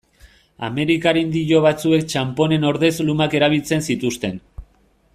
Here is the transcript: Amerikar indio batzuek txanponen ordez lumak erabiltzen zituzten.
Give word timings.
Amerikar 0.67 1.19
indio 1.21 1.59
batzuek 1.67 2.07
txanponen 2.13 2.67
ordez 2.73 2.93
lumak 3.11 3.39
erabiltzen 3.41 3.87
zituzten. 3.93 4.43